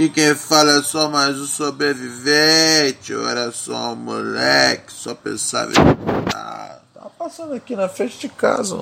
[0.00, 3.12] Que quem fala é só mais um sobrevivente.
[3.12, 5.74] Eu era só um moleque, só pensava em.
[6.94, 8.76] Tava passando aqui na frente de casa,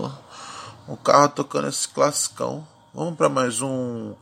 [0.89, 2.65] um carro tocando esse classicão.
[2.95, 4.15] Vamos para mais um.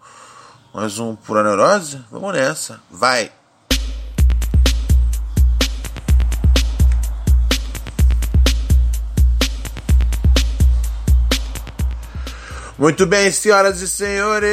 [0.73, 2.03] Mais um Pura Neurose?
[2.11, 2.80] Vamos nessa.
[2.91, 3.31] Vai!
[12.78, 14.47] Muito bem, senhoras e senhores.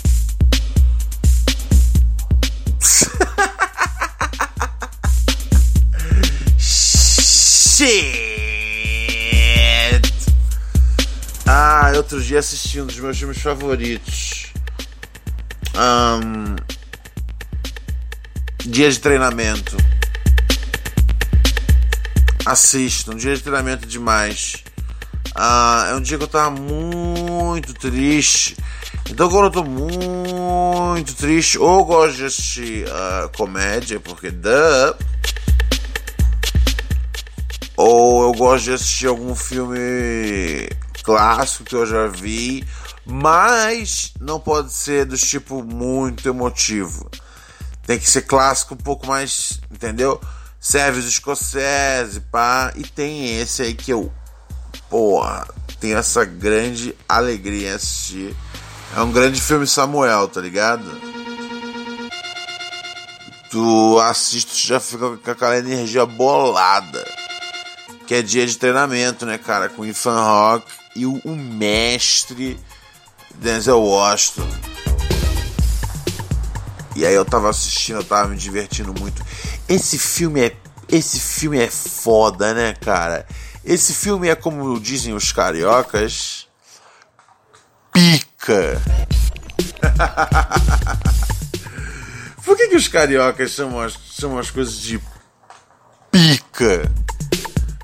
[6.59, 8.13] Shit!
[11.47, 14.53] Ah, outro dia assisti um dos meus filmes favoritos.
[15.75, 16.57] Um,
[18.67, 19.94] dia de treinamento.
[22.47, 24.63] Assista, dia de treinamento demais.
[25.35, 28.55] Ah, é um dia que eu tava muito triste.
[29.09, 34.95] Então quando eu tô muito triste, ou gosto de assistir uh, comédia, porque duh.
[37.79, 40.69] Ou eu gosto de assistir algum filme
[41.03, 42.63] clássico que eu já vi,
[43.07, 47.11] mas não pode ser do tipo muito emotivo.
[47.87, 50.21] Tem que ser clássico um pouco mais, entendeu?
[50.65, 52.73] Serve os escocese, pá.
[52.75, 54.11] E tem esse aí que eu,
[54.89, 55.47] porra,
[55.79, 58.35] tenho essa grande alegria em assistir.
[58.97, 60.83] É um grande filme Samuel, tá ligado?
[63.51, 67.07] Tu assiste, já fica com aquela energia bolada.
[68.07, 69.69] Que é dia de treinamento, né, cara?
[69.69, 72.59] Com o Ethan Rock e o, o mestre
[73.35, 74.49] Denzel Washington.
[76.97, 79.23] E aí eu tava assistindo, eu tava me divertindo muito.
[79.69, 80.57] Esse filme é.
[80.89, 83.27] Esse filme é foda, né, cara?
[83.65, 86.47] Esse filme é como dizem os cariocas.
[87.93, 88.81] Pica!
[92.45, 95.01] Por que, que os cariocas chamam as, chamam as coisas de
[96.11, 96.93] pica?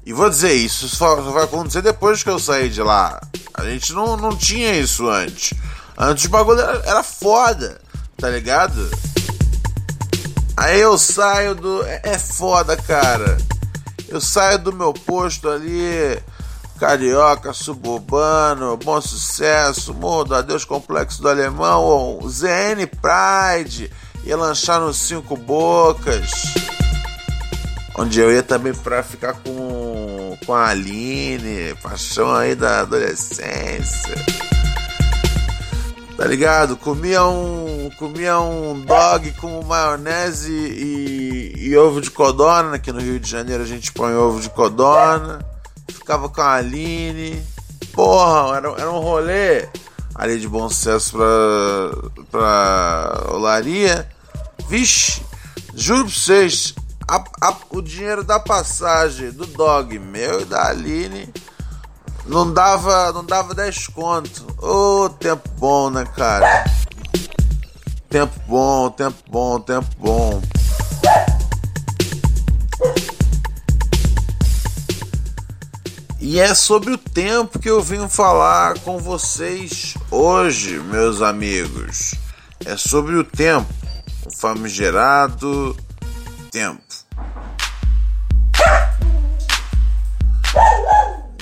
[0.04, 3.20] E vou dizer isso, só vai acontecer depois que eu sair de lá.
[3.54, 5.54] A gente não, não tinha isso antes.
[5.96, 7.80] Antes o bagulho era, era foda,
[8.18, 8.90] tá ligado?
[10.60, 11.82] Aí eu saio do.
[11.84, 13.38] É, é foda, cara.
[14.08, 16.20] Eu saio do meu posto ali,
[16.78, 23.90] carioca, suburbano, bom sucesso, morro do adeus complexo do alemão, ZN Pride,
[24.24, 26.30] ia lanchar nos Cinco Bocas
[28.00, 34.14] onde eu ia também para ficar com, com a Aline, paixão aí da adolescência.
[36.16, 36.76] Tá ligado?
[36.76, 43.20] Comia um, comia um dog com maionese e, e ovo de codorna, que no Rio
[43.20, 45.44] de Janeiro a gente põe ovo de codorna.
[45.88, 47.42] Ficava com a Aline.
[47.92, 49.68] Porra, era, era um rolê
[50.14, 54.08] ali de bom sucesso pra, pra Olaria.
[54.68, 55.22] Vixe,
[55.74, 56.74] juro pra vocês,
[57.08, 61.32] a, a, o dinheiro da passagem do dog meu e da Aline
[62.26, 64.46] não dava, não dava 10 conto.
[64.58, 66.64] Ô, oh, tempo bom, né, cara?
[68.10, 70.42] Tempo bom, tempo bom, tempo bom.
[76.18, 82.16] E é sobre o tempo que eu venho falar com vocês hoje, meus amigos.
[82.64, 83.72] É sobre o tempo,
[84.26, 85.76] o famigerado
[86.50, 86.82] tempo.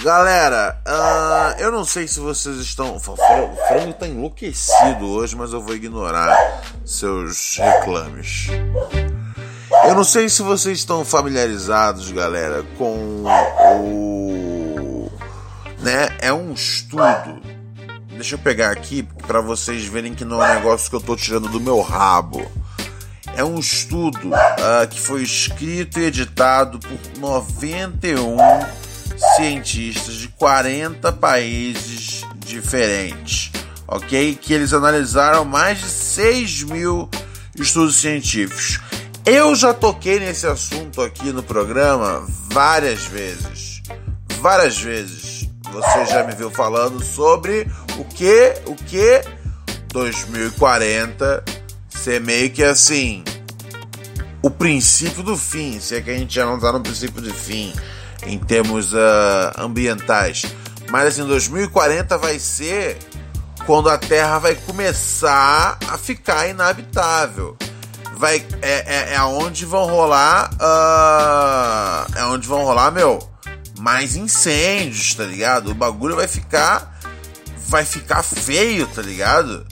[0.08, 2.96] Galera, uh, eu não sei se vocês estão.
[2.96, 8.46] O frango está enlouquecido hoje, mas eu vou ignorar seus reclames.
[9.84, 13.22] Eu não sei se vocês estão familiarizados, galera, com
[13.82, 15.12] o.
[15.80, 16.08] Né?
[16.22, 17.42] É um estudo.
[18.12, 21.16] Deixa eu pegar aqui para vocês verem que não é um negócio que eu estou
[21.16, 22.50] tirando do meu rabo.
[23.36, 28.38] É um estudo uh, que foi escrito e editado por 91
[29.36, 33.50] cientistas de 40 países diferentes,
[33.86, 34.38] ok?
[34.40, 37.08] Que eles analisaram mais de 6 mil
[37.56, 38.80] estudos científicos.
[39.26, 43.82] Eu já toquei nesse assunto aqui no programa várias vezes.
[44.40, 45.48] Várias vezes.
[45.70, 49.22] Você já me viu falando sobre o que, o que
[49.92, 51.44] 2040
[51.90, 53.22] ser meio que assim
[54.40, 57.32] o princípio do fim, se é que a gente já não está no princípio de
[57.32, 57.74] fim
[58.26, 58.98] em termos uh,
[59.56, 60.44] ambientais.
[60.90, 62.98] Mas assim, 2040 vai ser
[63.66, 67.56] quando a Terra vai começar a ficar inabitável.
[68.16, 70.50] Vai, é, é, é onde vão rolar.
[70.54, 73.18] Uh, é onde vão rolar, meu,
[73.78, 75.70] mais incêndios, tá ligado?
[75.70, 76.98] O bagulho vai ficar.
[77.68, 79.66] Vai ficar feio, tá ligado?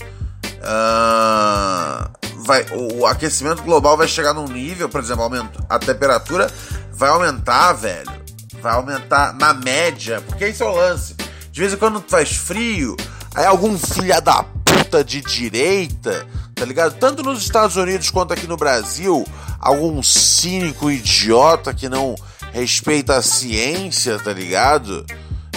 [0.58, 6.50] Uh, vai, o, o aquecimento global vai chegar num nível, por exemplo, aumento, a temperatura
[6.92, 8.25] vai aumentar, velho
[8.60, 11.14] vai aumentar na média, porque esse é o lance.
[11.50, 12.96] De vez em quando faz frio,
[13.34, 16.98] aí algum filha da puta de direita, tá ligado?
[16.98, 19.26] Tanto nos Estados Unidos quanto aqui no Brasil,
[19.58, 22.14] algum cínico idiota que não
[22.52, 25.04] respeita a ciência, tá ligado?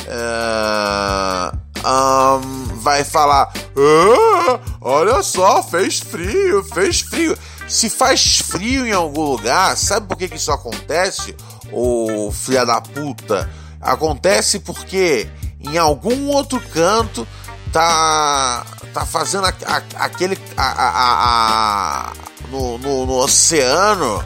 [0.08, 1.70] É...
[1.80, 7.38] Um, vai falar: ah, olha só, fez frio, fez frio.
[7.68, 11.36] Se faz frio em algum lugar, sabe por que, que isso acontece?
[11.72, 13.50] Ô filha da puta.
[13.82, 15.30] Acontece porque
[15.62, 17.28] em algum outro canto
[17.72, 22.12] tá tá fazendo a, a, aquele a,
[22.50, 24.24] no, no, no, oceano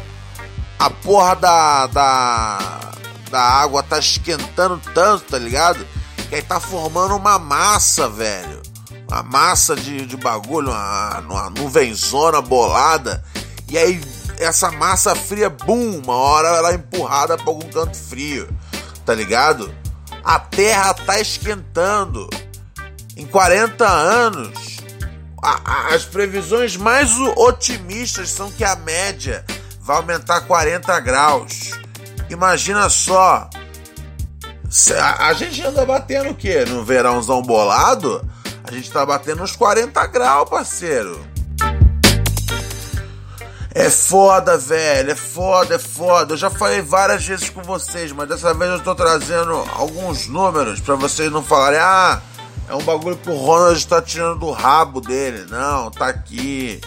[0.80, 2.94] a porra da, da
[3.34, 5.86] da água tá esquentando tanto, tá ligado?
[6.30, 8.62] Que aí tá formando uma massa, velho.
[9.10, 13.24] Uma massa de, de bagulho, uma, uma nuvenzona bolada.
[13.68, 14.00] E aí
[14.44, 18.48] essa massa fria, bum, uma hora ela é empurrada para algum canto frio,
[19.06, 19.74] tá ligado?
[20.24, 22.30] A Terra tá esquentando.
[23.16, 24.78] Em 40 anos,
[25.42, 29.46] a, a, as previsões mais otimistas são que a média
[29.82, 31.72] vai aumentar 40 graus.
[32.30, 33.50] Imagina só.
[34.98, 36.66] A, a gente anda batendo o quê?
[36.66, 38.28] No verãozão bolado?
[38.64, 41.33] A gente tá batendo uns 40 graus, parceiro.
[43.76, 46.34] É foda, velho, é foda, é foda.
[46.34, 50.80] Eu já falei várias vezes com vocês, mas dessa vez eu tô trazendo alguns números
[50.80, 52.22] para vocês não falarem, ah,
[52.70, 55.48] é um bagulho que o Ronald tá tirando do rabo dele.
[55.50, 56.80] Não, tá aqui.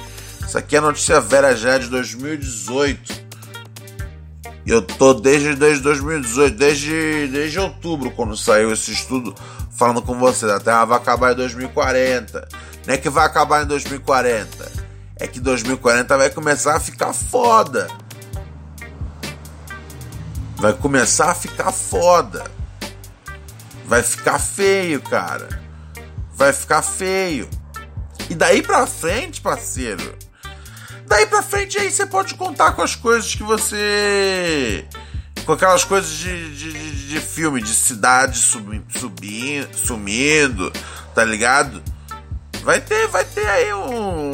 [0.46, 3.26] Isso aqui é notícia vera já é de 2018.
[4.64, 9.34] E eu tô desde, desde 2018, desde, desde outubro, quando saiu esse estudo,
[9.72, 10.50] falando com vocês.
[10.52, 12.48] A Terra vai acabar em 2040.
[12.86, 14.85] Não é que vai acabar em 2040
[15.18, 17.88] é que 2040 vai começar a ficar foda.
[20.56, 22.44] Vai começar a ficar foda.
[23.86, 25.62] Vai ficar feio, cara.
[26.34, 27.48] Vai ficar feio.
[28.28, 30.16] E daí pra frente, parceiro.
[31.06, 34.84] Daí pra frente aí você pode contar com as coisas que você.
[35.44, 38.84] Com aquelas coisas de, de, de, filme, de cidade subindo,
[39.76, 40.72] sumindo,
[41.14, 41.80] tá ligado?
[42.64, 44.25] Vai ter, vai ter aí um,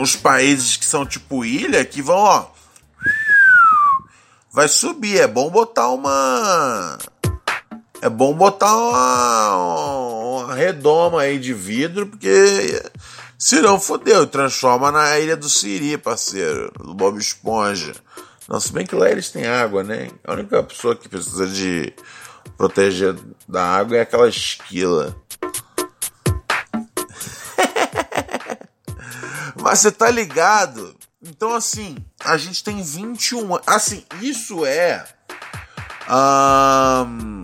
[0.00, 2.46] uns países que são tipo ilha que vão, ó.
[4.52, 5.20] Vai subir.
[5.20, 6.98] É bom botar uma.
[8.00, 12.80] É bom botar uma, uma redoma aí de vidro, porque
[13.36, 17.92] se não fodeu, transforma na ilha do Siri, parceiro, do Bob Esponja.
[18.48, 20.10] Não, se bem que lá eles têm água, né?
[20.24, 21.92] A única pessoa que precisa de
[22.56, 23.16] proteger
[23.48, 25.14] da água é aquela esquila.
[29.68, 30.96] Mas você tá ligado?
[31.22, 33.60] Então, assim, a gente tem 21 anos.
[33.66, 35.04] Assim, isso é.
[36.08, 37.42] Um,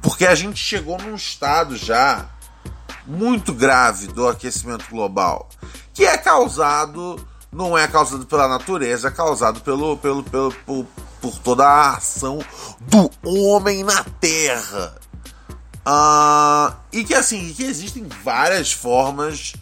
[0.00, 2.30] porque a gente chegou num estado já
[3.04, 5.48] muito grave do aquecimento global,
[5.92, 7.18] que é causado,
[7.50, 10.86] não é causado pela natureza, é causado pelo, pelo, pelo por,
[11.20, 12.38] por toda a ação
[12.80, 14.94] do homem na Terra.
[15.84, 19.54] Uh, e que assim, que existem várias formas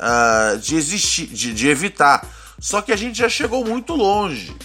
[0.00, 2.26] uh, de existir, de, de evitar.
[2.58, 4.56] Só que a gente já chegou muito longe.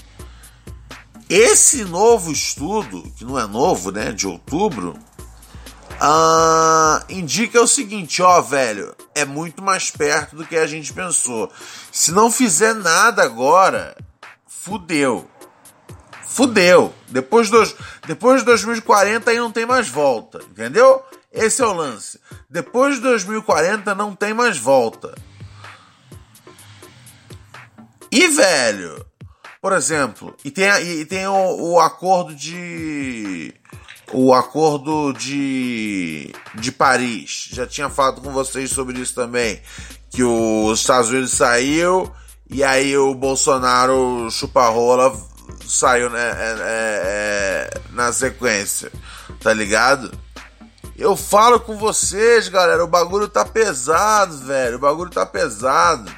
[1.30, 4.96] Esse novo estudo, que não é novo, né, de outubro,
[5.96, 11.52] uh, indica o seguinte, ó, velho, é muito mais perto do que a gente pensou.
[11.92, 13.98] Se não fizer nada agora,
[14.48, 15.28] fudeu.
[16.28, 16.94] Fudeu.
[17.08, 17.74] Depois, dos,
[18.06, 21.02] depois de 2040 aí não tem mais volta, entendeu?
[21.36, 22.20] Esse é o lance.
[22.50, 25.14] Depois de 2040 não tem mais volta.
[28.10, 29.06] E, velho,
[29.62, 33.54] por exemplo, e tem, e tem o, o acordo de.
[34.14, 37.50] O acordo de, de Paris.
[37.52, 39.62] Já tinha falado com vocês sobre isso também.
[40.12, 42.10] Que os Estados Unidos saiu
[42.50, 45.12] e aí o Bolsonaro chupa-rola
[45.68, 48.92] saiu né, é, é, é, na sequência.
[49.42, 50.12] Tá ligado?
[50.98, 52.84] Eu falo com vocês, galera.
[52.84, 54.78] O bagulho tá pesado, velho.
[54.78, 56.12] O bagulho tá pesado.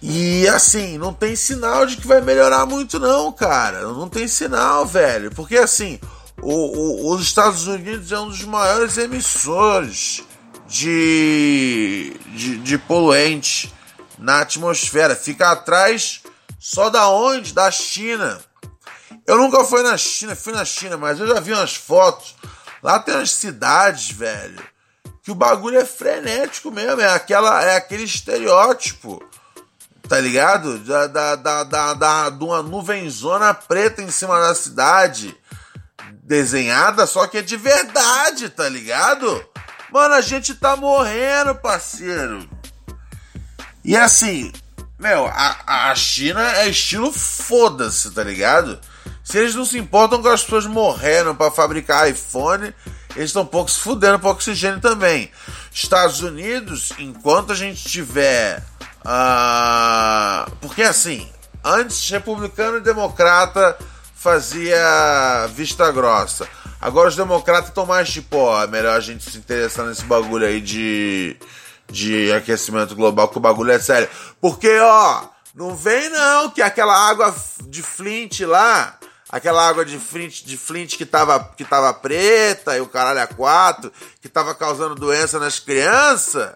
[0.00, 3.82] E assim, não tem sinal de que vai melhorar muito, não, cara.
[3.82, 5.30] Não tem sinal, velho.
[5.32, 6.00] Porque assim,
[6.40, 10.24] o, o, os Estados Unidos é um dos maiores emissores
[10.66, 13.72] de, de, de poluentes
[14.18, 15.14] na atmosfera.
[15.14, 16.20] Fica atrás
[16.58, 17.52] só da onde?
[17.52, 18.40] Da China.
[19.24, 22.34] Eu nunca fui na China, fui na China, mas eu já vi umas fotos.
[22.82, 24.62] Lá tem umas cidades, velho,
[25.22, 27.00] que o bagulho é frenético mesmo.
[27.00, 29.22] É, aquela, é aquele estereótipo
[30.08, 30.78] tá ligado?
[30.80, 35.34] Da, da, da, da, da, de uma nuvenzona preta em cima da cidade,
[36.22, 39.42] desenhada, só que é de verdade, tá ligado?
[39.90, 42.46] Mano, a gente tá morrendo, parceiro.
[43.82, 44.52] E assim,
[44.98, 48.78] meu, a, a China é estilo foda-se, tá ligado?
[49.32, 52.74] Se eles não se importam com as pessoas morrendo para fabricar iPhone,
[53.16, 55.30] eles estão um pouco se fudendo para oxigênio também.
[55.72, 58.62] Estados Unidos, enquanto a gente tiver
[59.02, 61.26] ah, porque assim,
[61.64, 63.78] antes republicano e democrata
[64.14, 66.46] fazia vista grossa.
[66.78, 70.46] Agora os democratas estão mais tipo, ó, é melhor a gente se interessar nesse bagulho
[70.46, 71.38] aí de,
[71.90, 74.10] de aquecimento global, que o bagulho é sério.
[74.42, 75.22] Porque, ó,
[75.54, 77.34] não vem não que aquela água
[77.66, 78.98] de Flint lá,
[79.32, 83.26] aquela água de Flint, de Flint que, tava, que tava preta e o caralho a
[83.26, 86.54] quatro, que tava causando doença nas crianças,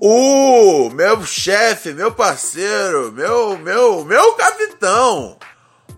[0.00, 5.36] o meu chefe, meu parceiro, meu, meu, meu capitão,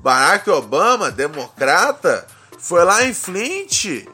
[0.01, 2.27] Barack Obama, democrata,
[2.59, 4.05] foi lá em Flint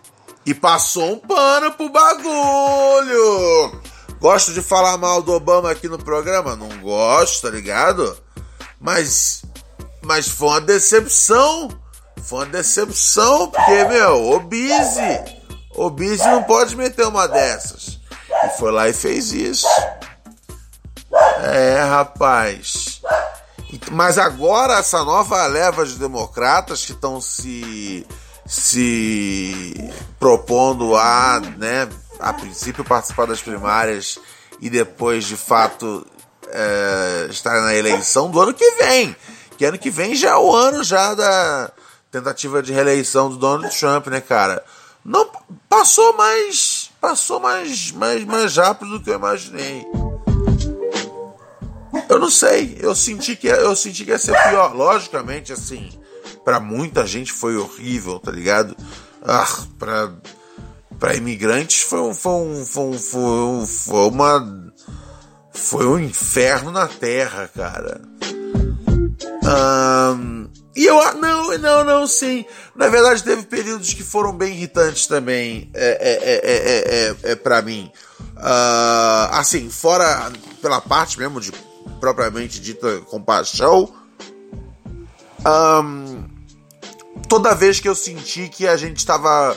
[0.44, 3.80] e passou um pano pro bagulho.
[4.20, 6.54] Gosto de falar mal do Obama aqui no programa?
[6.54, 8.16] Não gosto, tá ligado?
[8.80, 9.42] Mas,
[10.06, 11.68] mas foi uma decepção.
[12.22, 15.20] Foi uma decepção, porque, meu, o Bise,
[15.74, 18.00] o Bise não pode meter uma dessas.
[18.44, 19.66] E foi lá e fez isso.
[21.42, 23.02] É, rapaz.
[23.90, 28.06] Mas agora essa nova leva de democratas que estão se
[28.46, 29.74] se
[30.20, 31.88] propondo a, né,
[32.20, 34.20] a princípio participar das primárias
[34.60, 36.06] e depois de fato
[36.48, 39.16] é, estar na eleição do ano que vem.
[39.56, 41.70] Que ano que vem já é o ano já da
[42.10, 44.64] tentativa de reeleição do Donald Trump, né, cara?
[45.04, 45.28] Não
[45.68, 49.86] passou mais passou mais, mais, mais rápido do que eu imaginei.
[52.08, 54.74] Eu não sei, eu senti que eu senti que ia ser pior.
[54.74, 55.88] Logicamente, assim,
[56.44, 58.76] para muita gente foi horrível, tá ligado?
[59.22, 59.46] Ah,
[59.78, 60.12] pra,
[60.98, 64.72] pra imigrantes foi um, foi um, foi um, foi, um, foi uma
[65.52, 68.00] foi um inferno na terra, cara.
[69.46, 70.96] Um, e eu.
[71.14, 72.44] Não, não, não, sim.
[72.74, 77.62] Na verdade, teve períodos que foram bem irritantes também é, é, é, é, é, pra
[77.62, 77.90] mim.
[78.36, 81.52] Uh, assim, fora pela parte mesmo de
[82.00, 83.92] propriamente dita compaixão.
[85.46, 86.24] Um,
[87.28, 89.56] toda vez que eu senti que a gente estava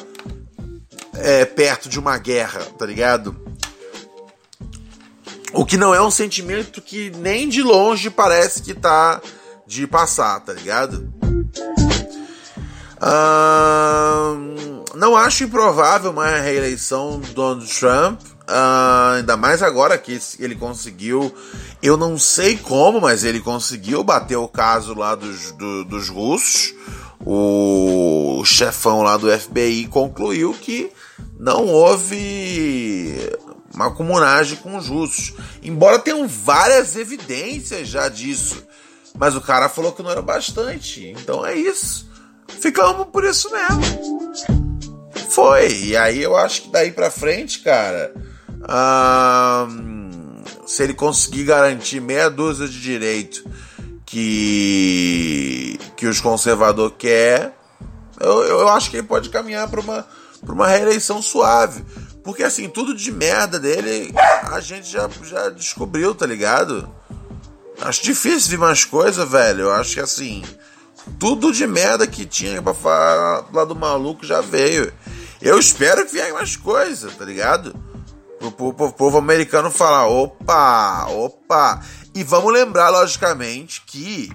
[1.16, 3.36] é, perto de uma guerra, tá ligado?
[5.52, 9.20] O que não é um sentimento que nem de longe parece que tá
[9.70, 11.14] de passar, tá ligado?
[14.96, 21.34] não acho improvável uma reeleição do Donald Trump, uh, ainda mais agora que ele conseguiu,
[21.82, 26.74] eu não sei como, mas ele conseguiu bater o caso lá dos, do, dos russos.
[27.24, 30.92] O chefão lá do FBI concluiu que
[31.40, 33.30] não houve
[33.74, 35.34] uma comunagem com os russos.
[35.62, 38.68] Embora tenham várias evidências já disso
[39.20, 41.06] Mas o cara falou que não era bastante.
[41.10, 42.10] Então é isso.
[42.48, 44.34] Ficamos por isso mesmo.
[45.30, 45.68] Foi.
[45.68, 48.14] E aí eu acho que daí pra frente, cara.
[49.70, 53.44] Hum, se ele conseguir garantir meia dúzia de direito
[54.06, 57.54] que, que os conservadores quer,
[58.22, 60.08] eu, eu acho que ele pode caminhar para uma,
[60.46, 61.84] pra uma reeleição suave.
[62.24, 66.90] Porque assim, tudo de merda dele a gente já, já descobriu, tá ligado?
[67.82, 69.62] Acho difícil ver mais coisa, velho.
[69.62, 70.44] Eu acho que assim,
[71.20, 74.92] tudo de merda que tinha pra falar lá do maluco já veio.
[75.42, 77.74] Eu espero que venha mais coisa, tá ligado?
[78.40, 81.82] Pro, pro, pro povo americano falar: opa, opa.
[82.14, 84.30] E vamos lembrar, logicamente, que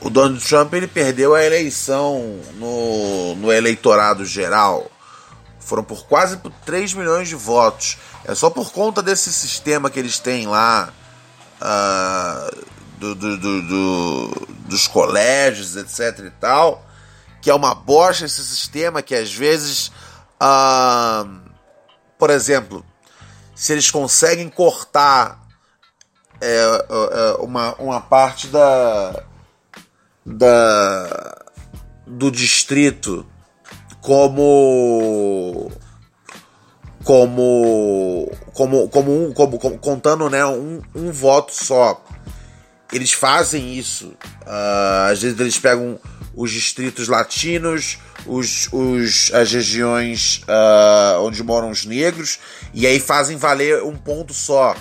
[0.00, 4.90] o Donald Trump ele perdeu a eleição no, no eleitorado geral.
[5.58, 7.96] Foram por quase por 3 milhões de votos.
[8.24, 10.92] É só por conta desse sistema que eles têm lá.
[11.60, 12.64] Uh,
[12.98, 16.84] do, do, do, dos colégios, etc e tal,
[17.42, 19.88] que é uma bosta esse sistema que às vezes,
[20.40, 21.28] uh,
[22.18, 22.84] por exemplo,
[23.54, 25.44] se eles conseguem cortar
[26.40, 29.22] é, é, uma, uma parte da,
[30.26, 31.42] da
[32.06, 33.26] do distrito
[34.00, 35.70] como
[37.04, 42.02] como como como um como, como contando né um, um voto só
[42.94, 44.14] eles fazem isso.
[44.46, 45.98] Uh, às vezes eles pegam
[46.34, 52.38] os distritos latinos, os, os, as regiões uh, onde moram os negros,
[52.72, 54.76] e aí fazem valer um ponto só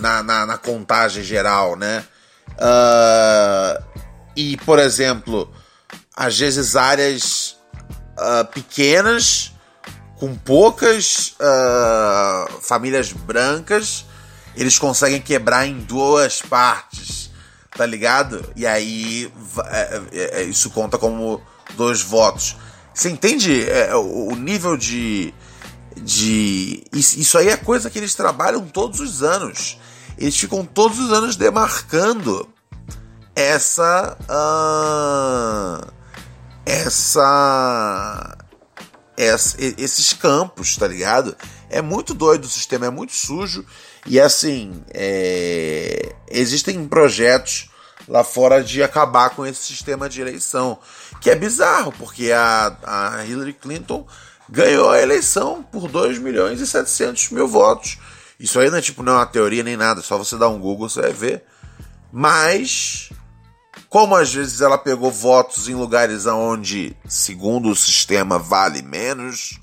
[0.00, 2.04] na, na, na contagem geral, né?
[2.54, 4.02] Uh,
[4.36, 5.52] e, por exemplo,
[6.14, 7.56] às vezes áreas
[8.52, 9.53] pequenas,
[10.24, 11.36] com poucas
[12.62, 14.04] famílias brancas,
[14.56, 17.24] eles conseguem quebrar em duas partes
[17.76, 18.52] tá ligado?
[18.54, 19.30] E aí
[19.66, 21.40] é, é, é, isso conta como
[21.76, 22.56] dois votos.
[22.94, 25.34] Você entende é, o nível de.
[25.96, 29.78] de isso aí é coisa que eles trabalham todos os anos.
[30.16, 32.48] Eles ficam todos os anos demarcando
[33.34, 34.16] essa.
[34.30, 35.92] Uh,
[36.64, 38.38] essa.
[39.16, 41.36] Esses campos, tá ligado?
[41.70, 43.64] É muito doido o sistema, é muito sujo
[44.06, 46.14] e assim, é...
[46.28, 47.70] existem projetos
[48.06, 50.78] lá fora de acabar com esse sistema de eleição,
[51.20, 54.06] que é bizarro, porque a, a Hillary Clinton
[54.48, 57.98] ganhou a eleição por 2 milhões e 700 mil votos.
[58.38, 60.58] Isso aí não é tipo não é uma teoria nem nada, só você dar um
[60.58, 61.44] Google você vai ver.
[62.12, 63.10] Mas
[63.94, 69.60] como às vezes ela pegou votos em lugares onde, segundo o sistema, vale menos,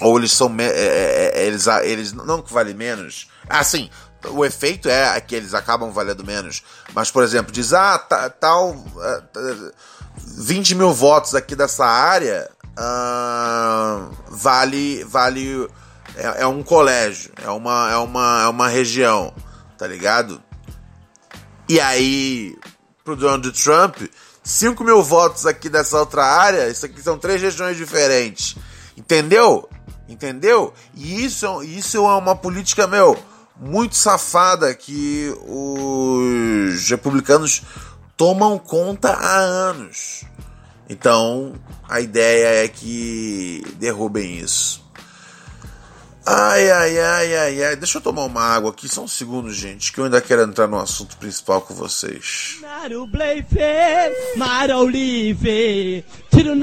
[0.00, 0.52] ou eles são.
[0.58, 2.12] É, é, é, eles, eles.
[2.12, 3.28] Não que vale menos.
[3.48, 3.88] Assim,
[4.30, 6.64] o efeito é que eles acabam valendo menos.
[6.92, 8.74] Mas, por exemplo, diz, ah, tá, tal.
[10.16, 15.04] 20 mil votos aqui dessa área uh, vale.
[15.04, 15.70] vale
[16.16, 19.32] é, é, um colégio, é uma, é, uma, é uma região,
[19.78, 20.42] tá ligado?
[21.70, 22.58] E aí,
[23.04, 23.96] pro Donald Trump,
[24.42, 28.56] 5 mil votos aqui dessa outra área, isso aqui são três regiões diferentes.
[28.96, 29.68] Entendeu?
[30.08, 30.74] Entendeu?
[30.96, 33.16] E isso, isso é uma política, meu,
[33.56, 37.62] muito safada que os republicanos
[38.16, 40.24] tomam conta há anos.
[40.88, 41.54] Então,
[41.88, 44.89] a ideia é que derrubem isso.
[46.26, 47.76] Ai, ai, ai, ai, ai.
[47.76, 50.66] Deixa eu tomar uma água aqui, só um segundo, gente, que eu ainda quero entrar
[50.66, 52.58] no assunto principal com vocês.
[56.30, 56.54] Tiro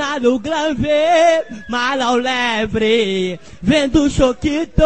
[1.70, 4.84] marau lebre, vendo choquito,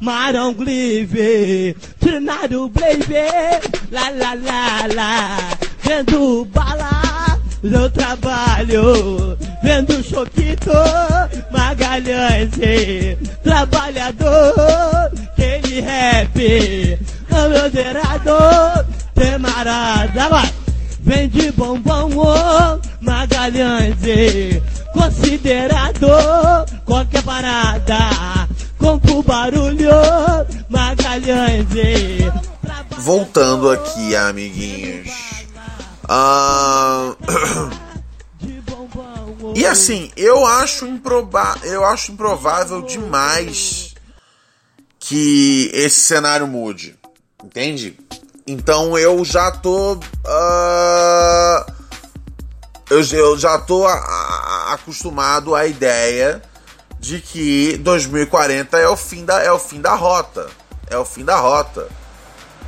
[0.00, 1.76] marão glive,
[3.90, 10.70] la la la la, vendo bala no trabalho, vendo Choquito
[11.50, 12.50] Magalhães,
[13.42, 16.98] trabalhador, aquele rap,
[17.30, 20.52] moderador, temarada, vai.
[21.00, 23.96] Vende bombom, oh, Magalhães,
[24.92, 26.06] considerado
[26.84, 27.98] qualquer parada,
[28.78, 29.90] com barulho,
[30.68, 31.66] Magalhães.
[32.98, 35.17] Voltando aqui, amiguinhos.
[39.54, 43.94] E assim, eu acho, improba eu acho improvável demais
[44.98, 46.98] que esse cenário mude.
[47.42, 47.98] Entende?
[48.46, 49.94] Então eu já tô.
[49.94, 51.72] Uh,
[52.90, 56.42] eu, eu, já tô a, a, acostumado à ideia
[56.98, 60.48] de que 2040 é o fim da, é o fim da rota.
[60.88, 61.88] É o fim da rota.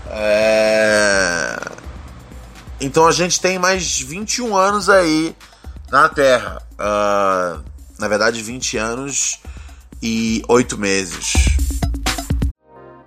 [0.09, 1.57] É...
[2.81, 5.37] Então a gente tem mais 21 anos aí
[5.90, 6.62] na Terra.
[6.73, 7.62] Uh,
[7.99, 9.38] na verdade, 20 anos
[10.03, 11.35] e 8 meses.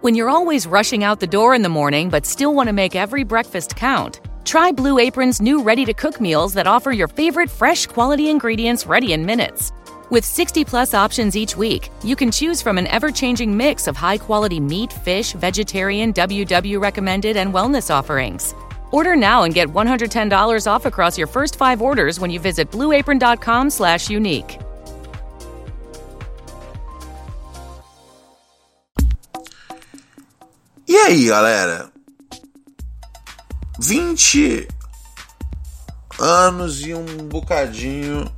[0.02, 2.96] When you're always rushing out the door in the morning but still want to make
[2.96, 7.50] every breakfast count, try Blue Apron's new ready to cook meals that offer your favorite
[7.50, 9.72] fresh quality ingredients ready in minutes.
[10.12, 13.96] With 60 plus options each week, you can choose from an ever changing mix of
[13.96, 18.54] high quality meat, fish, vegetarian, WW recommended, and wellness offerings.
[18.94, 23.72] Order now and get $110 off across your first five orders when you visit blueapron.com
[23.72, 24.60] slash unique.
[30.88, 31.90] E aí, galera?
[33.80, 34.68] 20
[36.20, 38.32] anos e um bocadinho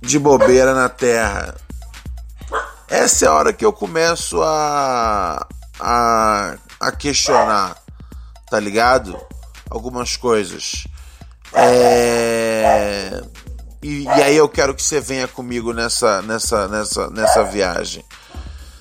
[0.00, 1.54] de bobeira na Terra.
[2.88, 5.46] Essa é a hora que eu começo a,
[5.78, 7.76] a, a questionar,
[8.54, 9.20] tá ligado?
[9.68, 10.86] Algumas coisas.
[11.52, 13.20] É...
[13.82, 18.04] E, e, aí eu quero que você venha comigo nessa, nessa, nessa, nessa viagem.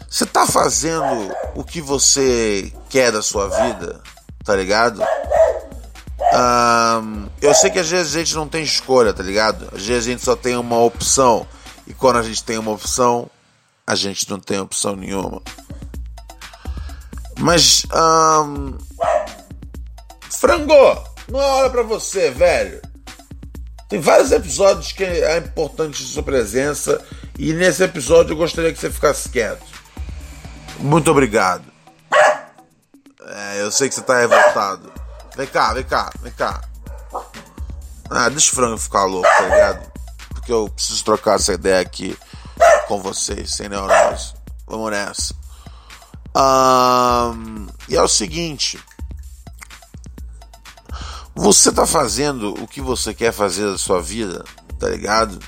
[0.08, 4.00] Você tá fazendo o que você quer da sua vida,
[4.46, 5.02] tá ligado?
[5.02, 9.70] Um, eu sei que às vezes a gente não tem escolha, tá ligado?
[9.76, 11.48] Às vezes a gente só tem uma opção.
[11.88, 13.28] E quando a gente tem uma opção,
[13.88, 15.42] a gente não tem opção nenhuma.
[17.40, 18.78] Mas, um,
[20.40, 22.82] frango, não é hora pra você, velho.
[23.90, 27.00] Tem vários episódios que é importante sua presença.
[27.38, 29.66] E nesse episódio eu gostaria que você ficasse quieto.
[30.80, 31.64] Muito obrigado.
[33.26, 34.92] É, eu sei que você tá revoltado.
[35.36, 36.62] Vem cá, vem cá, vem cá.
[38.10, 39.92] Ah, deixa o frango ficar louco, tá ligado?
[40.30, 42.18] Porque eu preciso trocar essa ideia aqui
[42.88, 44.34] com vocês, sem neurose.
[44.68, 45.34] Vamos nessa.
[46.36, 48.80] Um, e é o seguinte.
[51.36, 54.46] Você tá fazendo o que você quer fazer da sua vida,
[54.80, 55.40] tá ligado?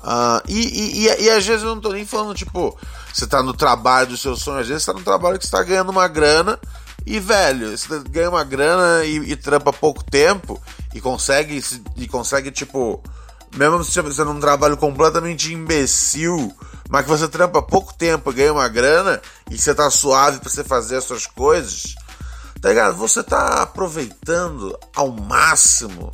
[0.00, 2.78] Uh, e, e, e, e, às vezes eu não tô nem falando, tipo,
[3.12, 5.50] você tá no trabalho do seu sonho, às vezes você tá no trabalho que você
[5.50, 6.58] tá ganhando uma grana
[7.04, 10.60] e, velho, você ganha uma grana e, e trampa pouco tempo
[10.94, 11.62] e consegue,
[11.96, 13.02] e consegue, tipo,
[13.56, 16.54] mesmo se você num trabalho completamente imbecil,
[16.88, 20.62] mas que você trampa pouco tempo, ganha uma grana e você tá suave pra você
[20.62, 21.94] fazer as suas coisas,
[22.60, 22.96] tá ligado?
[22.96, 26.10] Você tá aproveitando ao máximo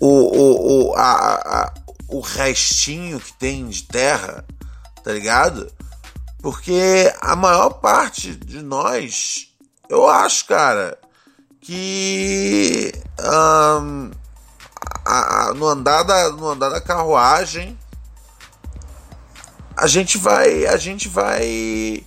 [0.00, 1.74] o, o, o, a, a,
[2.08, 4.44] o restinho que tem de terra
[5.02, 5.70] tá ligado?
[6.40, 9.48] Porque a maior parte de nós,
[9.88, 10.98] eu acho, cara,
[11.60, 13.80] que a,
[15.04, 17.78] a, no, andar da, no andar da carruagem
[19.76, 22.04] a gente vai a gente vai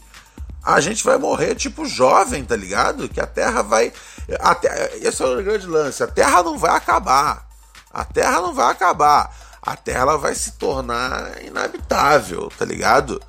[0.65, 3.07] a gente vai morrer tipo jovem, tá ligado?
[3.07, 3.93] Que a Terra vai
[4.39, 7.47] a terra, esse é o grande lance, a Terra não vai acabar.
[7.93, 9.31] A Terra não vai acabar
[9.65, 13.19] a Terra vai se tornar inabitável, tá ligado?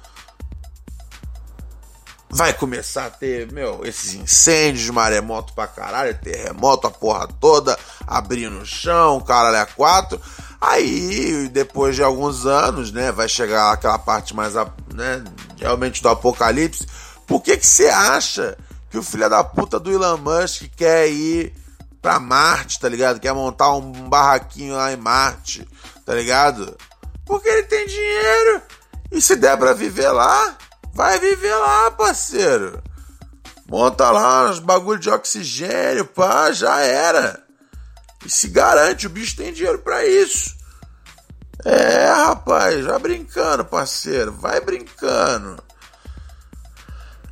[2.28, 8.58] Vai começar a ter, meu, esses incêndios, maremoto pra caralho, terremoto, a porra toda, abrindo
[8.58, 10.20] o chão, caralho, a quatro.
[10.60, 14.54] Aí, depois de alguns anos, né, vai chegar aquela parte mais,
[14.92, 15.24] né,
[15.56, 16.86] realmente do apocalipse.
[17.26, 18.56] Por que que você acha
[18.90, 21.52] que o filho da puta do Elon Musk quer ir
[22.00, 23.18] pra Marte, tá ligado?
[23.18, 25.66] Quer montar um barraquinho lá em Marte
[26.06, 26.78] tá ligado?
[27.26, 28.62] Porque ele tem dinheiro.
[29.10, 30.56] E se der pra viver lá,
[30.94, 32.80] vai viver lá, parceiro.
[33.68, 37.42] Monta lá uns bagulho de oxigênio, pá, já era.
[38.24, 40.54] E se garante, o bicho tem dinheiro para isso.
[41.64, 45.62] É, rapaz, vai brincando, parceiro, vai brincando.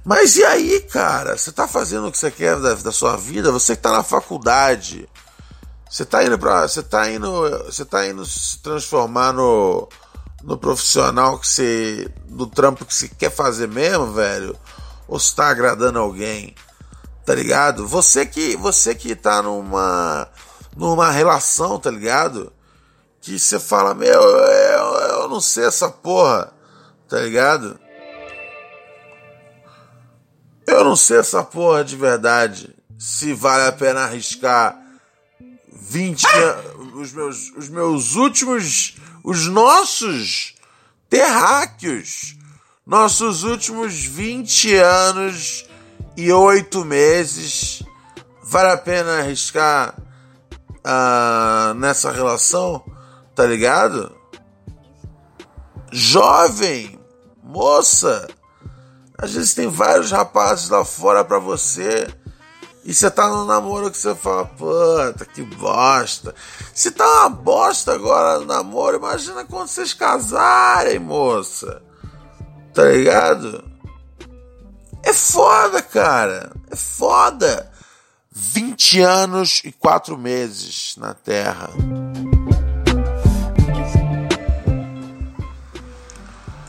[0.04, 1.36] Mas e aí, cara?
[1.36, 3.50] Você tá fazendo o que você quer da, da sua vida?
[3.50, 5.08] Você que tá na faculdade,
[5.88, 9.88] você tá indo para, você tá indo, você tá indo se transformar no
[10.42, 14.54] no profissional que você do trampo que você quer fazer mesmo, velho?
[15.08, 16.54] Ou você tá agradando alguém?
[17.24, 17.88] Tá ligado?
[17.88, 20.28] Você que você que tá numa
[20.76, 22.52] numa relação, tá ligado?
[23.22, 26.52] Que você fala, meu, eu, eu não sei essa porra,
[27.08, 27.78] tá ligado?
[30.94, 32.72] Não sei essa porra de verdade.
[32.96, 34.78] Se vale a pena arriscar
[35.72, 36.24] 20
[36.94, 40.54] os meus, os meus últimos, os nossos
[41.10, 42.36] terráqueos,
[42.86, 45.66] nossos últimos 20 anos
[46.16, 47.82] e 8 meses.
[48.40, 52.84] Vale a pena arriscar uh, nessa relação?
[53.34, 54.14] Tá ligado?
[55.90, 57.00] Jovem,
[57.42, 58.28] moça,
[59.16, 62.06] Às vezes tem vários rapazes lá fora para você.
[62.84, 66.34] E você tá no namoro que você fala, puta, que bosta.
[66.74, 71.82] Se tá uma bosta agora no namoro, imagina quando vocês casarem, moça.
[72.74, 73.64] Tá ligado?
[75.02, 76.52] É foda, cara.
[76.70, 77.70] É foda.
[78.30, 81.70] 20 anos e 4 meses na Terra.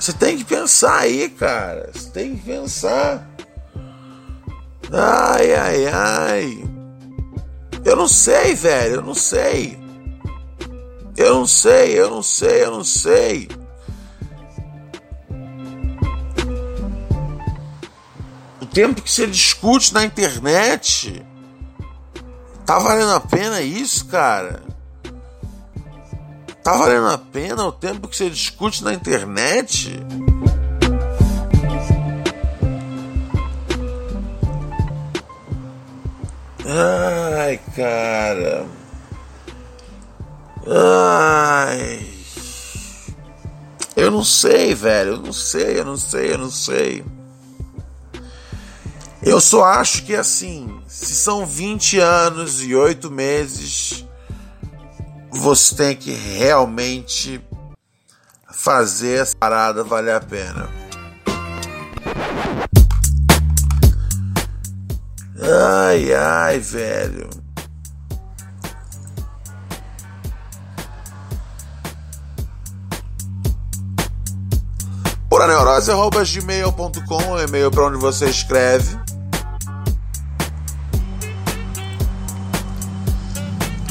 [0.05, 1.89] Você tem que pensar aí, cara.
[1.91, 3.27] Você tem que pensar.
[4.93, 6.63] Ai, ai, ai.
[7.83, 8.97] Eu não sei, velho.
[8.97, 9.79] Eu não sei.
[11.17, 13.49] Eu não sei, eu não sei, eu não sei.
[18.61, 21.25] O tempo que você discute na internet.
[22.63, 24.64] Tá valendo a pena isso, cara?
[26.65, 30.03] Tá valendo a pena o tempo que você discute na internet?
[36.65, 38.65] Ai, cara.
[40.65, 42.03] Ai.
[43.95, 45.11] Eu não sei, velho.
[45.11, 47.05] Eu não sei, eu não sei, eu não sei.
[49.21, 54.04] Eu só acho que assim, se são 20 anos e 8 meses
[55.35, 57.39] você tem que realmente
[58.51, 60.67] fazer essa parada valer a pena.
[65.41, 67.29] Ai, ai, velho.
[75.29, 78.97] Puraneurose.gmail.com, e-mail para onde você escreve.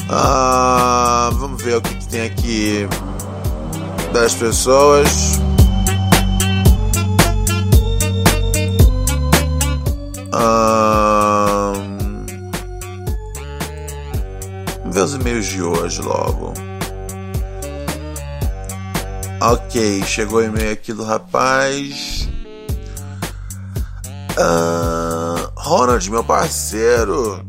[0.09, 0.74] Ah,
[1.31, 2.87] vamos ver o que, que tem aqui
[4.13, 5.39] das pessoas.
[14.81, 16.53] Vamos ver os e-mails de hoje logo.
[19.41, 22.27] Ok, chegou o e-mail aqui do rapaz.
[25.55, 27.45] Ronald, meu parceiro.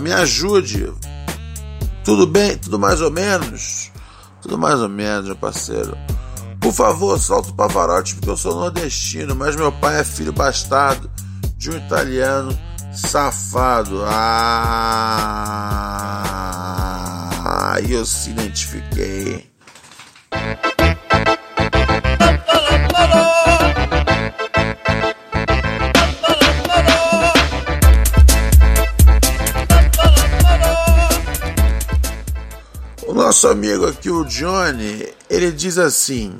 [0.00, 0.92] Me ajude.
[2.04, 2.56] Tudo bem?
[2.58, 3.90] Tudo mais ou menos?
[4.40, 5.96] Tudo mais ou menos, meu parceiro.
[6.60, 11.10] Por favor, solta o Pavarotti, porque eu sou nordestino, mas meu pai é filho bastardo
[11.56, 12.58] de um italiano
[12.92, 14.02] safado.
[14.04, 14.16] Ah,
[17.88, 19.51] eu se identifiquei.
[33.32, 36.38] Nosso amigo aqui, o Johnny, ele diz assim: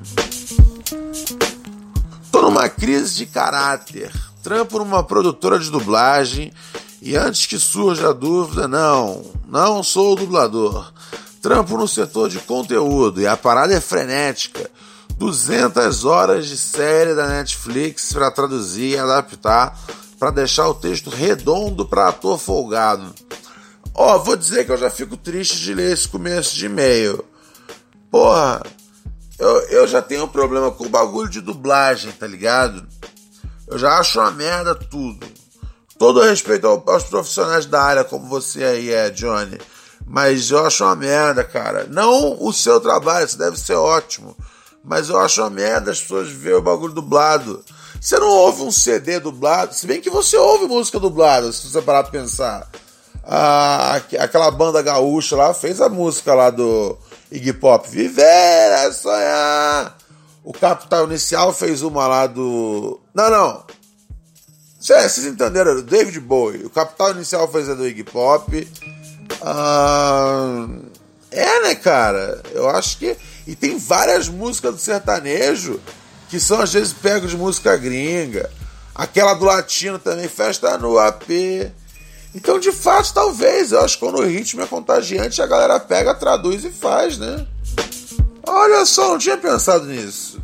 [2.31, 4.13] Tô numa crise de caráter.
[4.43, 6.53] Trampo numa produtora de dublagem
[7.01, 10.93] e antes que surja a dúvida, não, não sou dublador.
[11.41, 14.71] Trampo no setor de conteúdo e a parada é frenética.
[15.17, 19.79] 200 horas de série da Netflix para traduzir e adaptar
[20.19, 23.15] para deixar o texto redondo para ator folgado.
[23.95, 27.23] Ó, oh, vou dizer que eu já fico triste de ler esse começo de e-mail.
[28.11, 28.63] Porra,
[29.39, 32.87] eu, eu já tenho um problema com o bagulho de dublagem, tá ligado?
[33.67, 35.27] Eu já acho uma merda tudo.
[35.99, 39.59] Todo respeito aos profissionais da área, como você aí é, Johnny.
[40.07, 41.87] Mas eu acho uma merda, cara.
[41.89, 44.35] Não o seu trabalho, isso deve ser ótimo.
[44.83, 47.63] Mas eu acho uma merda as pessoas verem o bagulho dublado.
[48.01, 51.81] Você não ouve um CD dublado, se bem que você ouve música dublada, se você
[51.81, 52.69] parar pra pensar
[53.25, 56.99] a, aquela banda gaúcha lá fez a música lá do
[57.31, 59.97] Iggy Pop, Viver é sonhar.
[60.45, 63.01] O Capital Inicial fez uma lá do.
[63.15, 63.65] Não, não.
[64.79, 65.81] Vocês entenderam?
[65.81, 66.65] David Bowie.
[66.65, 68.69] O Capital Inicial fez a do Iggy Pop.
[69.41, 70.67] Ah,
[71.31, 72.43] é, né, cara?
[72.53, 73.17] Eu acho que.
[73.47, 75.81] E tem várias músicas do sertanejo
[76.29, 78.51] que são às vezes pegos de música gringa.
[78.95, 81.29] Aquela do latino também, Festa no AP.
[82.35, 83.73] Então, de fato, talvez.
[83.73, 87.47] Eu acho que quando o ritmo é contagiante, a galera pega, traduz e faz, né?
[88.47, 90.41] Olha só, não tinha pensado nisso.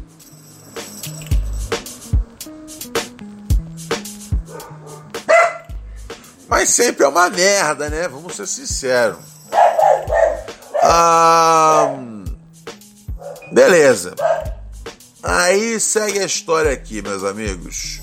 [6.48, 8.08] Mas sempre é uma merda, né?
[8.08, 9.18] Vamos ser sinceros.
[10.82, 11.94] Ah,
[13.52, 14.14] beleza.
[15.22, 18.00] Aí segue a história aqui, meus amigos.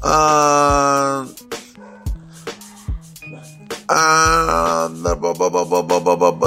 [0.00, 1.26] Ah,
[3.94, 4.90] ah,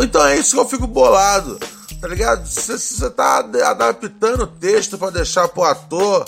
[0.03, 1.59] então é isso que eu fico bolado,
[2.01, 2.45] tá ligado?
[2.45, 6.25] Você, tá adaptando o texto para deixar pro ator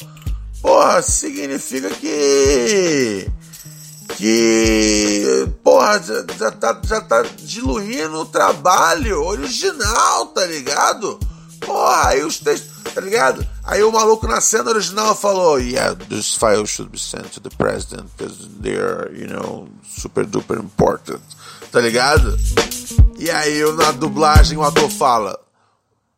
[0.68, 3.32] porra, significa que.
[4.18, 5.48] Que.
[5.64, 11.20] Porra, já, já, tá, já tá diluindo o trabalho original, tá ligado?
[11.62, 12.77] Porra, aí os textos.
[12.94, 13.46] Tá ligado?
[13.64, 17.56] Aí o maluco na cena original falou: Yeah, this file should be sent to the
[17.56, 21.22] president because they are, you know, super duper important.
[21.72, 22.38] Tá ligado?
[23.18, 25.40] E aí na dublagem o ator fala: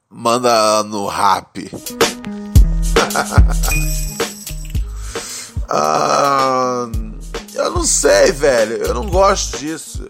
[0.10, 1.70] Manda no rap.
[5.70, 6.88] ah,
[7.56, 8.78] eu não sei, velho.
[8.78, 10.10] Eu não gosto disso.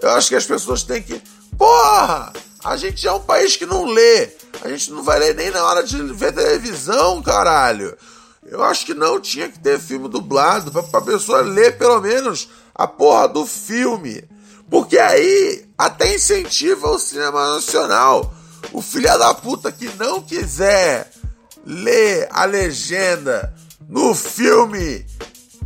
[0.00, 1.20] Eu acho que as pessoas têm que.
[1.58, 2.32] Porra!
[2.64, 4.30] A gente é um país que não lê.
[4.62, 7.96] A gente não vai ler nem na hora de ver televisão, caralho.
[8.46, 12.48] Eu acho que não tinha que ter filme dublado pra, pra pessoa ler pelo menos
[12.74, 14.24] a porra do filme.
[14.70, 18.32] Porque aí até incentiva o cinema nacional.
[18.72, 21.10] O filho da puta que não quiser
[21.64, 23.54] ler a legenda
[23.88, 25.06] no filme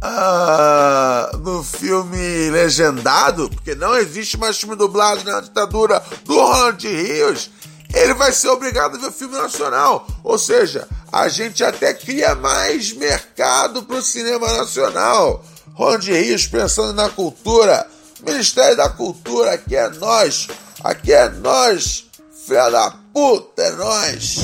[0.03, 7.51] uh, no filme legendado, porque não existe mais filme dublado na ditadura do Ronald Rios,
[7.95, 10.07] ele vai ser obrigado a ver o filme nacional.
[10.25, 15.45] Ou seja, a gente até cria mais mercado para o cinema nacional.
[15.75, 17.87] Ronald Rios pensando na cultura.
[18.25, 20.49] Ministério da Cultura, aqui é nós.
[20.85, 22.07] Aqui é nós.
[22.47, 24.37] Filha da puta, é nós.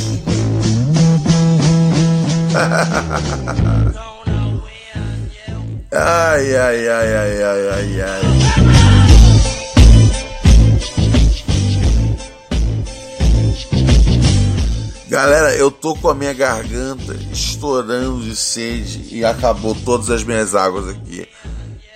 [5.90, 8.20] Ai, ai, ai, ai, ai, ai, ai.
[15.08, 20.54] Galera, eu tô com a minha garganta estourando de sede e acabou todas as minhas
[20.54, 21.26] águas aqui.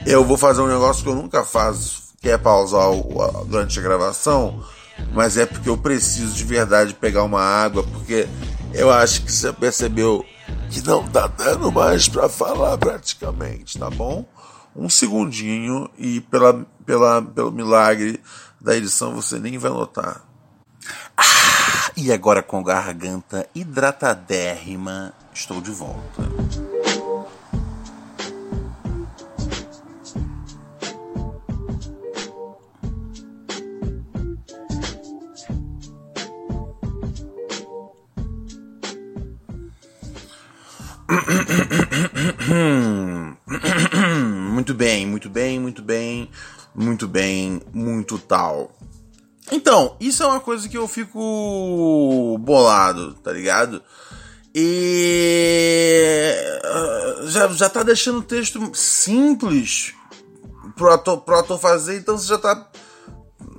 [0.06, 3.82] Eu vou fazer um negócio que eu nunca faço, que é pausar o, durante a
[3.82, 4.64] gravação,
[5.12, 8.26] mas é porque eu preciso de verdade pegar uma água, porque
[8.72, 10.24] eu acho que você percebeu
[10.72, 14.24] que não tá dando mais para falar praticamente, tá bom?
[14.74, 18.18] Um segundinho e pela, pela, pelo milagre
[18.58, 20.24] da edição você nem vai notar.
[21.14, 26.41] Ah, e agora com garganta hidratadérrima, estou de volta.
[44.52, 46.30] Muito bem, muito bem, muito bem,
[46.74, 48.70] muito bem, muito tal.
[49.50, 53.82] Então, isso é uma coisa que eu fico bolado, tá ligado?
[54.54, 59.94] E ah, já, já tá deixando o texto simples
[60.76, 62.70] pro ator, pro ator fazer, então você já tá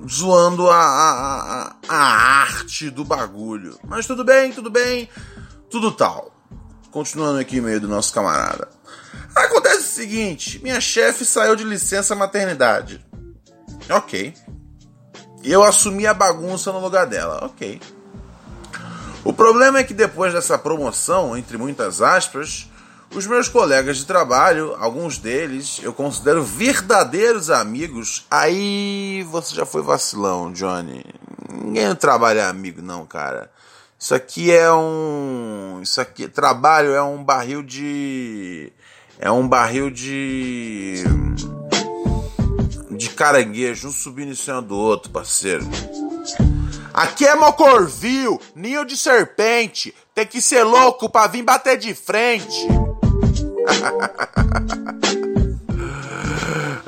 [0.08, 1.96] zoando a, a, a, a
[2.42, 3.78] arte do bagulho.
[3.86, 5.08] Mas tudo bem, tudo bem,
[5.68, 6.33] tudo tal.
[6.94, 8.68] Continuando aqui meio do nosso camarada.
[9.34, 13.04] Acontece o seguinte: minha chefe saiu de licença maternidade.
[13.90, 14.32] Ok.
[15.42, 17.46] Eu assumi a bagunça no lugar dela.
[17.46, 17.80] Ok.
[19.24, 22.70] O problema é que depois dessa promoção, entre muitas aspas,
[23.12, 28.24] os meus colegas de trabalho, alguns deles eu considero verdadeiros amigos.
[28.30, 31.04] Aí você já foi vacilão, Johnny.
[31.52, 33.50] Ninguém trabalha é amigo, não, cara.
[34.04, 35.80] Isso aqui é um.
[35.82, 36.28] Isso aqui.
[36.28, 38.70] Trabalho é um barril de.
[39.18, 41.02] É um barril de.
[42.90, 45.66] De caranguejo, um subindo em cima do outro, parceiro.
[46.92, 49.94] Aqui é Mocorvil, ninho de serpente.
[50.14, 52.68] Tem que ser louco pra vir bater de frente.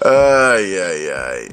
[0.05, 1.49] ai, ai, ai.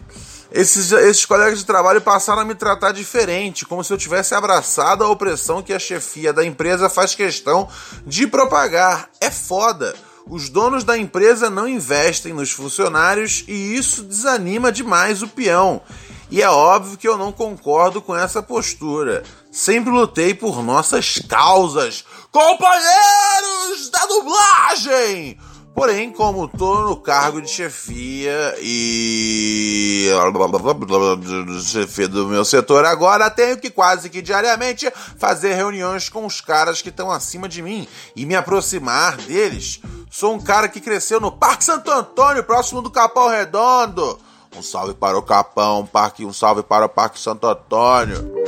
[0.54, 5.04] Esses, esses colegas de trabalho passaram a me tratar diferente, como se eu tivesse abraçado
[5.04, 7.68] a opressão que a chefia da empresa faz questão
[8.06, 9.10] de propagar.
[9.20, 9.96] É foda.
[10.28, 15.82] Os donos da empresa não investem nos funcionários e isso desanima demais o peão.
[16.30, 19.24] E é óbvio que eu não concordo com essa postura.
[19.52, 22.06] Sempre lutei por nossas causas.
[22.32, 25.40] Companheiros da dublagem!
[25.74, 30.08] Porém, como tô no cargo de chefia e
[31.64, 36.82] chefia do meu setor agora, tenho que quase que diariamente fazer reuniões com os caras
[36.82, 39.82] que estão acima de mim e me aproximar deles.
[40.12, 44.20] Sou um cara que cresceu no Parque Santo Antônio, próximo do Capão Redondo.
[44.56, 48.43] Um salve para o Capão, parque, um salve para o Parque Santo Antônio.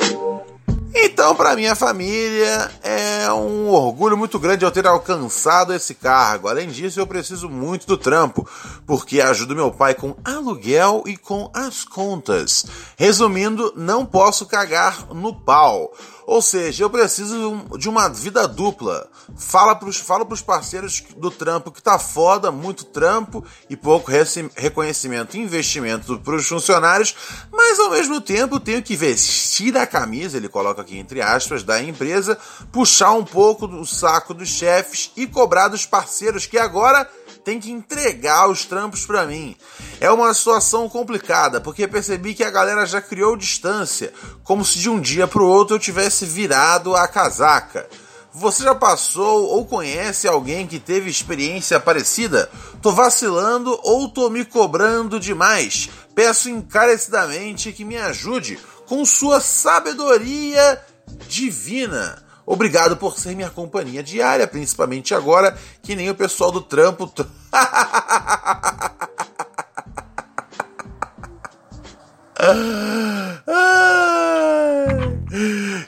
[0.98, 6.48] Então, para minha família, é um orgulho muito grande eu ter alcançado esse cargo.
[6.48, 8.48] Além disso, eu preciso muito do trampo,
[8.88, 12.66] porque ajudo meu pai com aluguel e com as contas.
[12.96, 15.92] Resumindo, não posso cagar no pau.
[16.28, 19.08] Ou seja, eu preciso de uma vida dupla.
[19.38, 24.12] Fala pros, fala pros parceiros do trampo que tá foda, muito trampo e pouco
[24.56, 27.16] reconhecimento e investimento pros funcionários,
[27.52, 31.82] mas ao mesmo tempo tenho que vestir a camisa, ele coloca aqui entre aspas, da
[31.82, 32.38] empresa,
[32.72, 37.10] puxar um pouco do saco dos chefes e cobrar dos parceiros que agora
[37.46, 39.56] tem que entregar os trampos para mim.
[40.02, 44.12] É uma situação complicada, porque percebi que a galera já criou distância,
[44.44, 47.88] como se de um dia para o outro eu tivesse virado a casaca.
[48.34, 52.50] Você já passou ou conhece alguém que teve experiência parecida?
[52.82, 55.90] Tô vacilando ou tô me cobrando demais?
[56.16, 60.82] Peço encarecidamente que me ajude com sua sabedoria
[61.30, 62.25] divina.
[62.46, 67.12] Obrigado por ser minha companhia diária, principalmente agora que nem o pessoal do trampo.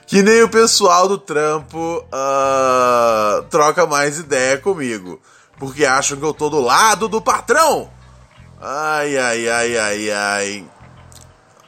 [0.08, 5.22] que nem o pessoal do trampo uh, troca mais ideia comigo.
[5.60, 7.92] Porque acham que eu tô do lado do patrão.
[8.60, 10.66] Ai, ai, ai, ai, ai.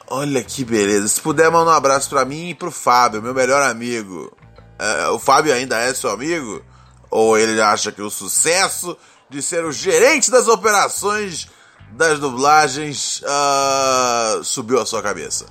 [0.08, 1.06] Olha que beleza.
[1.06, 4.36] Se puder, manda um abraço pra mim e pro Fábio, meu melhor amigo.
[4.80, 6.64] Uh, o Fábio ainda é seu amigo?
[7.10, 8.96] Ou ele acha que o sucesso
[9.28, 11.48] de ser o gerente das operações
[11.92, 15.44] das dublagens uh, subiu a sua cabeça?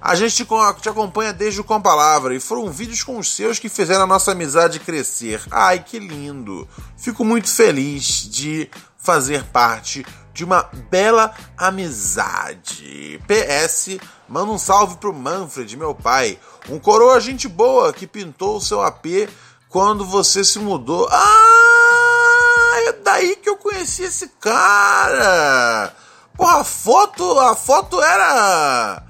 [0.00, 0.46] A gente
[0.80, 4.06] te acompanha desde o Com Palavra e foram vídeos com os seus que fizeram a
[4.06, 5.40] nossa amizade crescer.
[5.50, 6.68] Ai, que lindo!
[6.96, 8.68] Fico muito feliz de
[9.02, 13.20] fazer parte de uma bela amizade.
[13.26, 13.98] PS,
[14.28, 16.38] manda um salve pro Manfred, meu pai.
[16.70, 19.28] Um coroa gente boa que pintou o seu AP
[19.68, 21.08] quando você se mudou.
[21.10, 25.94] Ah, é daí que eu conheci esse cara.
[26.36, 29.02] Porra, a foto, a foto era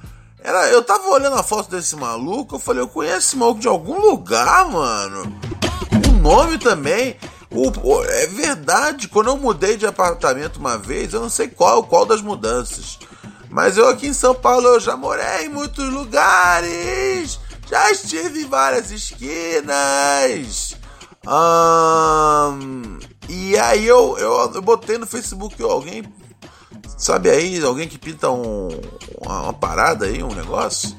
[0.45, 3.68] era, eu tava olhando a foto desse maluco, eu falei, eu conheço esse maluco de
[3.68, 5.38] algum lugar, mano.
[6.09, 7.16] O nome também.
[7.55, 11.84] O, o, é verdade, quando eu mudei de apartamento uma vez, eu não sei qual,
[11.84, 12.98] qual das mudanças.
[13.50, 17.38] Mas eu aqui em São Paulo eu já morei em muitos lugares.
[17.68, 20.76] Já estive em várias esquinas.
[23.28, 26.03] E aí eu, eu, eu botei no Facebook alguém.
[26.96, 28.68] Sabe aí, alguém que pinta um,
[29.20, 30.96] uma, uma parada aí, um negócio?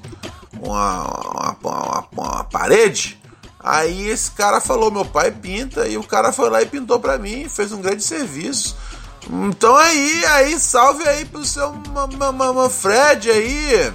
[0.62, 3.20] Uma, uma, uma, uma parede?
[3.64, 7.18] Aí esse cara falou, meu pai pinta, e o cara foi lá e pintou para
[7.18, 8.76] mim, fez um grande serviço.
[9.30, 11.74] Então aí, aí, salve aí pro seu
[12.70, 13.94] Fred aí.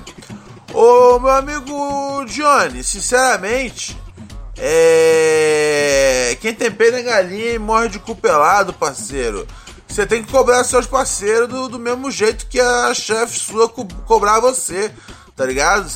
[0.73, 3.99] Ô meu amigo Johnny, sinceramente,
[4.57, 6.37] é.
[6.41, 9.47] Quem tem pena é galinha e morre de cu pelado, parceiro.
[9.87, 13.87] Você tem que cobrar seus parceiros do, do mesmo jeito que a chefe sua co
[14.07, 14.93] cobrar você,
[15.39, 15.89] tá ligado?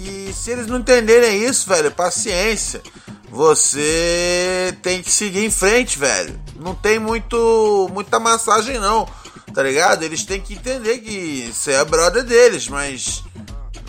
[0.00, 2.82] E se eles não entenderem isso, velho, paciência.
[3.28, 6.40] Você tem que seguir em frente, velho.
[6.58, 9.06] Não tem muito muita massagem não,
[9.52, 10.02] tá ligado?
[10.02, 13.22] Eles têm que entender que você é brother deles, mas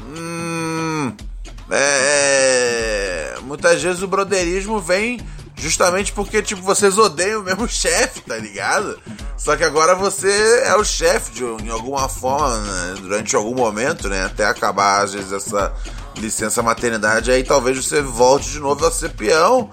[0.02, 1.14] hum,
[1.72, 5.22] é, é muitas vezes o broderismo vem
[5.58, 9.00] justamente porque tipo vocês odeiam o mesmo chefe, tá ligado?
[9.38, 12.96] Só que agora você é o chefe de em alguma forma, né?
[13.02, 14.26] durante algum momento, né?
[14.26, 15.74] Até acabar às vezes essa
[16.18, 19.70] licença maternidade, aí talvez você volte de novo a ser peão.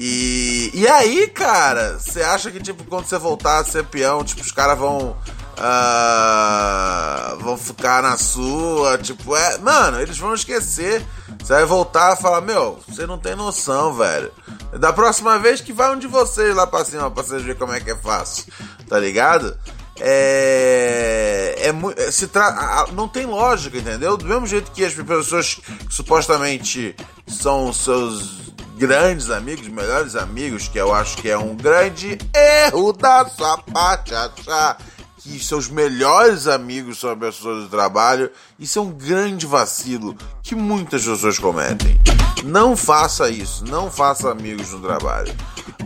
[0.00, 4.40] E, e aí, cara, você acha que, tipo, quando você voltar a ser peão, tipo,
[4.40, 5.16] os caras vão.
[5.58, 9.58] Uh, vão ficar na sua, tipo, é.
[9.58, 11.04] Mano, eles vão esquecer.
[11.38, 14.30] Você vai voltar e falar: Meu, você não tem noção, velho.
[14.78, 17.72] Da próxima vez que vai um de vocês lá pra cima pra vocês verem como
[17.72, 18.44] é que é fácil,
[18.88, 19.58] tá ligado?
[20.00, 24.16] é, é, é se tra não tem lógica, entendeu?
[24.16, 26.94] Do mesmo jeito que as pessoas que supostamente
[27.26, 33.26] são seus grandes amigos, melhores amigos, que eu acho que é um grande erro da
[33.26, 34.78] sua parte achar
[35.18, 38.30] que seus melhores amigos são pessoas do trabalho.
[38.58, 41.98] Isso é um grande vacilo que muitas pessoas cometem.
[42.44, 45.34] Não faça isso, não faça amigos no trabalho.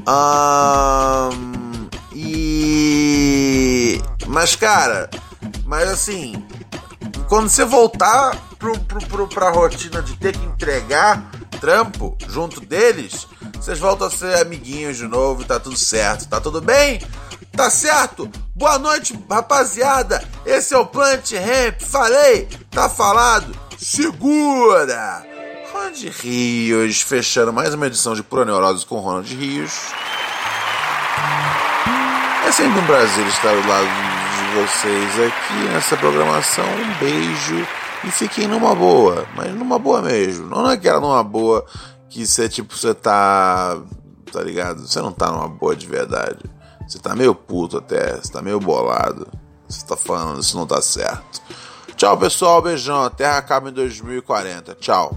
[0.07, 4.01] Um e.
[4.27, 5.09] Mas, cara,
[5.65, 6.35] mas assim,
[7.29, 11.31] quando você voltar pro, pro, pro, pra rotina de ter que entregar
[11.61, 16.29] trampo junto deles, vocês voltam a ser amiguinhos de novo tá tudo certo.
[16.29, 17.01] Tá tudo bem?
[17.53, 18.31] Tá certo?
[18.55, 20.23] Boa noite, rapaziada.
[20.45, 21.81] Esse é o Plant Ramp.
[21.81, 23.55] Falei, tá falado.
[23.79, 25.25] Segura!
[25.73, 29.73] Ronald Rios, fechando mais uma edição de Pura Neurose com Ronald Rios.
[32.47, 36.65] É sempre um prazer estar ao lado de vocês aqui nessa programação.
[36.65, 37.67] Um beijo
[38.05, 40.49] e fiquem numa boa, mas numa boa mesmo.
[40.49, 41.65] Não naquela numa boa
[42.09, 43.79] que você, tipo, você tá.
[44.33, 44.87] Tá ligado?
[44.87, 46.39] Você não tá numa boa de verdade.
[46.87, 49.27] Você tá meio puto até, você tá meio bolado.
[49.69, 51.41] Você tá falando, isso não tá certo.
[51.97, 52.61] Tchau, pessoal.
[52.61, 53.03] Beijão.
[53.03, 54.75] A Terra acaba em 2040.
[54.75, 55.17] Tchau.